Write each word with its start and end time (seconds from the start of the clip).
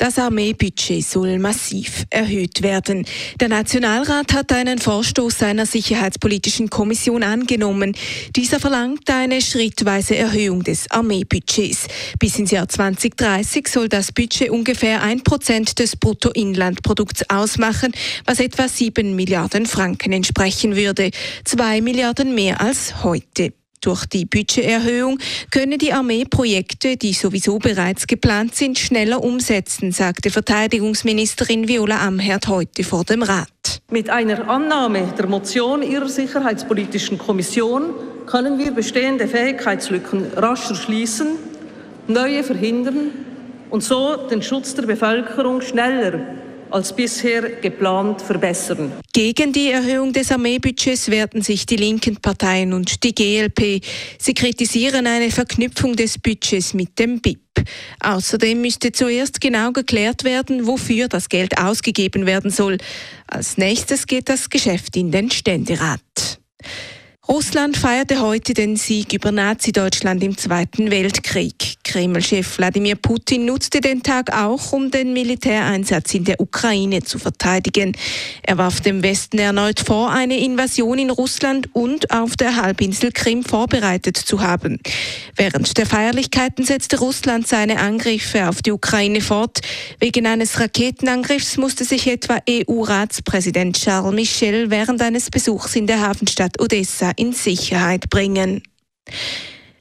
Das 0.00 0.18
Armeebudget 0.18 1.04
soll 1.04 1.38
massiv 1.38 2.06
erhöht 2.08 2.62
werden. 2.62 3.04
Der 3.38 3.50
Nationalrat 3.50 4.32
hat 4.32 4.50
einen 4.50 4.78
Vorstoß 4.78 5.40
seiner 5.40 5.66
Sicherheitspolitischen 5.66 6.70
Kommission 6.70 7.22
angenommen. 7.22 7.94
Dieser 8.34 8.60
verlangt 8.60 9.10
eine 9.10 9.42
schrittweise 9.42 10.16
Erhöhung 10.16 10.64
des 10.64 10.90
Armeebudgets. 10.90 11.86
Bis 12.18 12.38
ins 12.38 12.50
Jahr 12.50 12.66
2030 12.66 13.68
soll 13.68 13.90
das 13.90 14.10
Budget 14.10 14.48
ungefähr 14.48 15.02
ein 15.02 15.22
Prozent 15.22 15.78
des 15.78 15.96
Bruttoinlandprodukts 15.96 17.28
ausmachen, 17.28 17.92
was 18.24 18.40
etwa 18.40 18.68
sieben 18.68 19.14
Milliarden 19.16 19.66
Franken 19.66 20.14
entsprechen 20.14 20.76
würde. 20.76 21.10
Zwei 21.44 21.82
Milliarden 21.82 22.34
mehr 22.34 22.62
als 22.62 23.04
heute. 23.04 23.52
Durch 23.80 24.04
die 24.04 24.26
Budgeterhöhung 24.26 25.18
können 25.50 25.78
die 25.78 25.94
Armee 25.94 26.26
Projekte, 26.26 26.98
die 26.98 27.14
sowieso 27.14 27.58
bereits 27.58 28.06
geplant 28.06 28.54
sind, 28.54 28.78
schneller 28.78 29.24
umsetzen, 29.24 29.90
sagte 29.90 30.30
Verteidigungsministerin 30.30 31.66
Viola 31.66 32.06
Amherd 32.06 32.48
heute 32.48 32.84
vor 32.84 33.04
dem 33.04 33.22
Rat. 33.22 33.80
Mit 33.90 34.10
einer 34.10 34.48
Annahme 34.50 35.14
der 35.16 35.26
Motion 35.26 35.82
Ihrer 35.82 36.08
Sicherheitspolitischen 36.08 37.16
Kommission 37.16 37.94
können 38.26 38.58
wir 38.58 38.72
bestehende 38.72 39.26
Fähigkeitslücken 39.26 40.26
rascher 40.36 40.74
schließen, 40.74 41.28
neue 42.06 42.44
verhindern 42.44 43.12
und 43.70 43.82
so 43.82 44.16
den 44.28 44.42
Schutz 44.42 44.74
der 44.74 44.82
Bevölkerung 44.82 45.62
schneller 45.62 46.39
als 46.70 46.94
bisher 46.94 47.42
geplant 47.60 48.22
verbessern. 48.22 48.92
Gegen 49.12 49.52
die 49.52 49.70
Erhöhung 49.70 50.12
des 50.12 50.30
Armeebudgets 50.30 51.10
wehrten 51.10 51.42
sich 51.42 51.66
die 51.66 51.76
linken 51.76 52.16
Parteien 52.16 52.72
und 52.72 53.02
die 53.02 53.14
GLP. 53.14 53.84
Sie 54.18 54.34
kritisieren 54.34 55.06
eine 55.06 55.30
Verknüpfung 55.30 55.96
des 55.96 56.18
Budgets 56.18 56.74
mit 56.74 56.98
dem 56.98 57.20
BIP. 57.20 57.40
Außerdem 58.00 58.60
müsste 58.60 58.92
zuerst 58.92 59.40
genau 59.40 59.72
geklärt 59.72 60.24
werden, 60.24 60.66
wofür 60.66 61.08
das 61.08 61.28
Geld 61.28 61.58
ausgegeben 61.58 62.26
werden 62.26 62.50
soll. 62.50 62.78
Als 63.26 63.58
nächstes 63.58 64.06
geht 64.06 64.28
das 64.28 64.48
Geschäft 64.48 64.96
in 64.96 65.10
den 65.10 65.30
Ständerat. 65.30 66.00
Russland 67.28 67.76
feierte 67.76 68.20
heute 68.20 68.54
den 68.54 68.76
Sieg 68.76 69.12
über 69.12 69.30
Nazi-Deutschland 69.30 70.22
im 70.24 70.36
Zweiten 70.36 70.90
Weltkrieg. 70.90 71.69
Kreml-Chef 71.90 72.58
Wladimir 72.58 72.94
Putin 72.94 73.46
nutzte 73.46 73.80
den 73.80 74.04
Tag 74.04 74.32
auch, 74.32 74.72
um 74.72 74.92
den 74.92 75.12
Militäreinsatz 75.12 76.14
in 76.14 76.22
der 76.22 76.40
Ukraine 76.40 77.02
zu 77.02 77.18
verteidigen. 77.18 77.96
Er 78.42 78.58
warf 78.58 78.80
dem 78.80 79.02
Westen 79.02 79.40
erneut 79.40 79.80
vor, 79.80 80.12
eine 80.12 80.38
Invasion 80.38 81.00
in 81.00 81.10
Russland 81.10 81.68
und 81.74 82.12
auf 82.12 82.36
der 82.36 82.54
Halbinsel 82.54 83.10
Krim 83.10 83.42
vorbereitet 83.42 84.16
zu 84.16 84.40
haben. 84.40 84.78
Während 85.34 85.76
der 85.78 85.86
Feierlichkeiten 85.86 86.64
setzte 86.64 87.00
Russland 87.00 87.48
seine 87.48 87.80
Angriffe 87.80 88.48
auf 88.48 88.62
die 88.62 88.70
Ukraine 88.70 89.20
fort. 89.20 89.58
Wegen 89.98 90.28
eines 90.28 90.60
Raketenangriffs 90.60 91.56
musste 91.56 91.84
sich 91.84 92.06
etwa 92.06 92.38
EU-Ratspräsident 92.48 93.76
Charles 93.76 94.14
Michel 94.14 94.70
während 94.70 95.02
eines 95.02 95.28
Besuchs 95.28 95.74
in 95.74 95.88
der 95.88 96.02
Hafenstadt 96.02 96.60
Odessa 96.60 97.10
in 97.16 97.32
Sicherheit 97.32 98.08
bringen. 98.10 98.62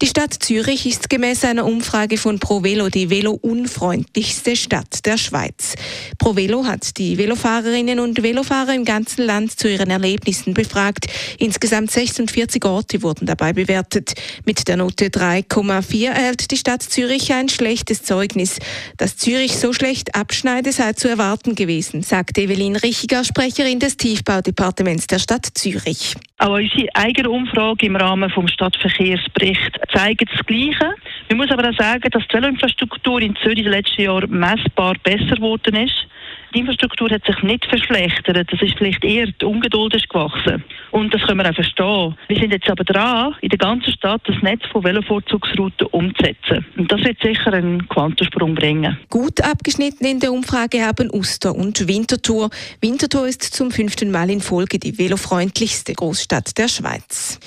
Die 0.01 0.07
Stadt 0.07 0.33
Zürich 0.33 0.85
ist 0.85 1.09
gemäß 1.09 1.43
einer 1.43 1.65
Umfrage 1.65 2.17
von 2.17 2.39
ProVelo 2.39 2.87
die 2.87 3.09
Velo-unfreundlichste 3.09 4.55
Stadt 4.55 5.05
der 5.05 5.17
Schweiz. 5.17 5.75
ProVelo 6.17 6.63
hat 6.63 6.97
die 6.97 7.17
Velofahrerinnen 7.17 7.99
und 7.99 8.23
Velofahrer 8.23 8.73
im 8.73 8.85
ganzen 8.85 9.25
Land 9.25 9.59
zu 9.59 9.69
ihren 9.69 9.89
Erlebnissen 9.89 10.53
befragt. 10.53 11.07
Insgesamt 11.37 11.91
46 11.91 12.63
Orte 12.63 13.01
wurden 13.01 13.25
dabei 13.25 13.51
bewertet. 13.51 14.13
Mit 14.45 14.69
der 14.69 14.77
Note 14.77 15.07
3,4 15.07 16.07
erhält 16.07 16.51
die 16.51 16.57
Stadt 16.57 16.81
Zürich 16.81 17.33
ein 17.33 17.49
schlechtes 17.49 18.01
Zeugnis. 18.03 18.59
Dass 18.95 19.17
Zürich 19.17 19.57
so 19.57 19.73
schlecht 19.73 20.15
abschneide, 20.15 20.71
sei 20.71 20.93
zu 20.93 21.09
erwarten 21.09 21.55
gewesen, 21.55 22.03
sagt 22.03 22.37
Evelyn 22.37 22.77
Richiger, 22.77 23.25
Sprecherin 23.25 23.79
des 23.79 23.97
Tiefbaudepartements 23.97 25.07
der 25.07 25.19
Stadt 25.19 25.45
Zürich. 25.55 26.15
Auch 26.41 26.51
unsere 26.51 26.87
eigene 26.93 27.29
Umfrage 27.29 27.85
im 27.85 27.97
Rahmen 27.97 28.29
vom 28.29 28.47
Stadtverkehrsbericht 28.47 29.77
zeigt 29.93 30.31
das 30.31 30.45
Gleiche. 30.45 30.95
Man 31.27 31.37
muss 31.37 31.51
aber 31.51 31.69
auch 31.69 31.77
sagen, 31.77 32.09
dass 32.09 32.25
die 32.29 32.33
Veloinfrastruktur 32.33 33.21
in 33.21 33.35
Zürich 33.35 33.57
in 33.59 33.65
den 33.65 33.73
letzten 33.73 34.03
Jahren 34.03 34.31
messbar 34.31 34.95
besser 35.03 35.35
geworden 35.35 35.75
ist. 35.75 36.07
Die 36.53 36.59
Infrastruktur 36.59 37.09
hat 37.09 37.23
sich 37.25 37.41
nicht 37.43 37.65
verschlechtert. 37.65 38.51
Das 38.51 38.61
ist 38.61 38.77
vielleicht 38.77 39.03
eher 39.03 39.27
die 39.27 39.45
Ungeduld 39.45 39.93
ist 39.93 40.09
gewachsen. 40.09 40.63
Und 40.91 41.13
das 41.13 41.21
können 41.21 41.39
wir 41.39 41.49
auch 41.49 41.55
verstehen. 41.55 42.15
Wir 42.27 42.39
sind 42.39 42.51
jetzt 42.51 42.69
aber 42.69 42.83
dran, 42.83 43.35
in 43.41 43.49
der 43.49 43.57
ganzen 43.59 43.93
Stadt 43.93 44.21
das 44.25 44.35
Netz 44.41 44.61
von 44.71 44.83
Velovorzugsrouten 44.83 45.87
umzusetzen. 45.87 46.65
Und 46.77 46.91
das 46.91 47.03
wird 47.03 47.19
sicher 47.21 47.53
einen 47.53 47.87
Quantensprung 47.87 48.55
bringen. 48.55 48.97
Gut 49.09 49.41
abgeschnitten 49.41 50.05
in 50.05 50.19
der 50.19 50.31
Umfrage 50.31 50.83
haben 50.85 51.11
Uster 51.11 51.55
und 51.55 51.87
Winterthur. 51.87 52.49
Winterthur 52.81 53.27
ist 53.27 53.43
zum 53.43 53.71
fünften 53.71 54.09
Mal 54.11 54.29
in 54.29 54.41
Folge 54.41 54.79
die 54.79 54.97
velofreundlichste 54.97 55.93
Großstadt 55.93 56.57
der 56.57 56.67
Schweiz. 56.67 57.39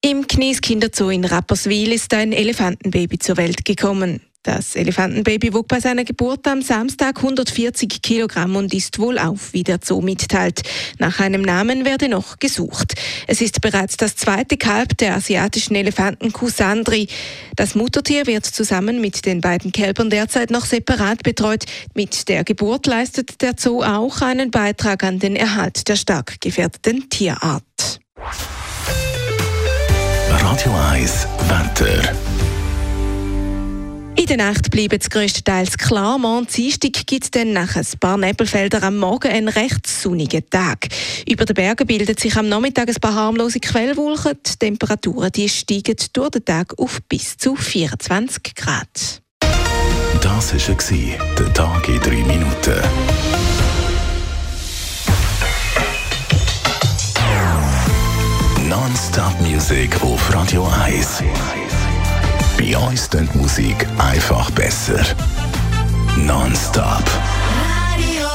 Im 0.00 0.28
Knies 0.28 0.60
Kinderzoo 0.60 1.08
in 1.08 1.24
Rapperswil 1.24 1.90
ist 1.90 2.12
ein 2.12 2.32
Elefantenbaby 2.32 3.18
zur 3.18 3.36
Welt 3.38 3.64
gekommen. 3.64 4.20
Das 4.44 4.76
Elefantenbaby 4.76 5.54
wog 5.54 5.68
bei 5.68 5.80
seiner 5.80 6.04
Geburt 6.04 6.46
am 6.46 6.60
Samstag 6.60 7.16
140 7.16 8.02
Kilogramm 8.02 8.56
und 8.56 8.74
ist 8.74 8.98
wohl 8.98 9.18
auf, 9.18 9.54
wie 9.54 9.62
der 9.62 9.80
Zoo 9.82 10.02
mitteilt. 10.02 10.60
Nach 10.98 11.18
einem 11.18 11.40
Namen 11.40 11.86
werde 11.86 12.10
noch 12.10 12.38
gesucht. 12.38 12.92
Es 13.26 13.40
ist 13.40 13.62
bereits 13.62 13.96
das 13.96 14.16
zweite 14.16 14.58
Kalb 14.58 14.98
der 14.98 15.16
asiatischen 15.16 15.74
Elefantenkuh 15.76 16.50
Sandri. 16.50 17.08
Das 17.56 17.74
Muttertier 17.74 18.26
wird 18.26 18.44
zusammen 18.44 19.00
mit 19.00 19.24
den 19.24 19.40
beiden 19.40 19.72
Kälbern 19.72 20.10
derzeit 20.10 20.50
noch 20.50 20.66
separat 20.66 21.22
betreut. 21.22 21.64
Mit 21.94 22.28
der 22.28 22.44
Geburt 22.44 22.86
leistet 22.86 23.40
der 23.40 23.54
Zoo 23.58 23.82
auch 23.82 24.20
einen 24.20 24.50
Beitrag 24.50 25.04
an 25.04 25.20
den 25.20 25.36
Erhalt 25.36 25.88
der 25.88 25.96
stark 25.96 26.38
gefährdeten 26.42 27.08
Tierart. 27.08 27.98
Radio 30.28 30.72
1 30.92 31.26
Wetter. 31.48 32.33
In 34.16 34.26
der 34.26 34.36
Nacht 34.36 34.70
bleibt 34.70 35.02
es 35.02 35.10
größtenteils 35.10 35.76
klar. 35.76 36.18
Morgen 36.18 36.46
Dienstag 36.46 36.92
gibt 37.06 37.24
es 37.24 37.30
dann 37.32 37.52
nach 37.52 37.74
ein 37.74 37.86
paar 37.98 38.16
Nebelfelder 38.16 38.82
am 38.84 38.98
Morgen 38.98 39.30
einen 39.30 39.48
recht 39.48 39.86
sonnigen 39.88 40.48
Tag. 40.48 40.86
Über 41.28 41.44
den 41.44 41.54
Bergen 41.54 41.86
bildet 41.86 42.20
sich 42.20 42.36
am 42.36 42.48
Nachmittag 42.48 42.88
ein 42.88 42.94
paar 42.94 43.14
harmlose 43.14 43.58
Quellwolken. 43.58 44.38
Die 44.46 44.56
Temperaturen 44.56 45.32
die 45.32 45.48
steigen 45.48 45.96
durch 46.12 46.30
den 46.30 46.44
Tag 46.44 46.78
auf 46.78 47.00
bis 47.08 47.36
zu 47.36 47.56
24 47.56 48.54
Grad. 48.54 49.22
Das 50.22 50.54
war 50.54 51.34
der 51.38 51.52
Tag 51.52 51.88
in 51.88 52.00
drei 52.00 52.22
Minuten. 52.22 52.80
Non-Stop-Musik 58.68 60.02
auf 60.02 60.32
Radio 60.32 60.66
1. 60.84 61.22
Bei 62.56 62.76
uns 62.76 63.08
klingt 63.10 63.34
Musik 63.34 63.86
einfach 63.98 64.50
besser. 64.52 65.00
Non-Stop. 66.16 67.04
Radio 67.58 68.28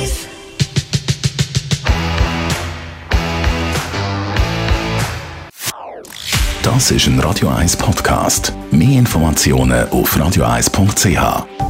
1. 0.00 0.12
Das 6.62 6.90
ist 6.90 7.06
ein 7.06 7.18
Radio 7.20 7.48
1 7.48 7.76
Podcast. 7.76 8.52
Mehr 8.70 8.98
Informationen 8.98 9.88
auf 9.90 10.16
radio1.ch. 10.16 11.63